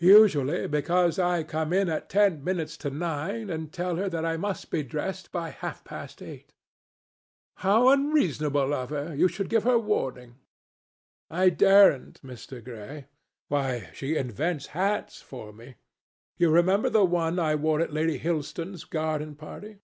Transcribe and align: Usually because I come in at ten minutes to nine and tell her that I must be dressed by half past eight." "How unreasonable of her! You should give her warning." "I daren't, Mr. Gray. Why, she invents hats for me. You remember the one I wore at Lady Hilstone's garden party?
Usually 0.00 0.66
because 0.66 1.18
I 1.18 1.42
come 1.42 1.70
in 1.74 1.90
at 1.90 2.08
ten 2.08 2.42
minutes 2.42 2.78
to 2.78 2.88
nine 2.88 3.50
and 3.50 3.70
tell 3.70 3.96
her 3.96 4.08
that 4.08 4.24
I 4.24 4.38
must 4.38 4.70
be 4.70 4.82
dressed 4.82 5.30
by 5.30 5.50
half 5.50 5.84
past 5.84 6.22
eight." 6.22 6.54
"How 7.56 7.90
unreasonable 7.90 8.72
of 8.72 8.88
her! 8.88 9.14
You 9.14 9.28
should 9.28 9.50
give 9.50 9.64
her 9.64 9.78
warning." 9.78 10.36
"I 11.28 11.50
daren't, 11.50 12.22
Mr. 12.22 12.64
Gray. 12.64 13.08
Why, 13.48 13.90
she 13.92 14.16
invents 14.16 14.68
hats 14.68 15.20
for 15.20 15.52
me. 15.52 15.74
You 16.38 16.48
remember 16.50 16.88
the 16.88 17.04
one 17.04 17.38
I 17.38 17.54
wore 17.54 17.82
at 17.82 17.92
Lady 17.92 18.16
Hilstone's 18.18 18.84
garden 18.84 19.34
party? 19.34 19.80